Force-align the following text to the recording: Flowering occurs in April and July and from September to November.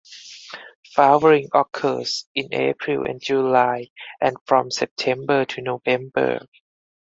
Flowering 0.95 1.49
occurs 1.53 2.25
in 2.33 2.51
April 2.55 3.05
and 3.05 3.21
July 3.21 3.89
and 4.19 4.35
from 4.47 4.71
September 4.71 5.45
to 5.45 5.61
November. 5.61 6.39